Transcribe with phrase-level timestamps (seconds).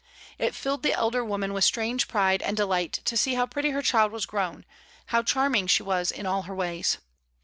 [0.39, 3.83] It filled the elder woman with strange pride and delight to see how pretty her
[3.83, 4.65] child was grown,
[5.05, 6.97] how charming she was in all her ways.